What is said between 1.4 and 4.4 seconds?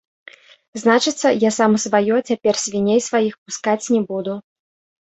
я сам у сваё цяпер свіней сваіх пускаць не буду.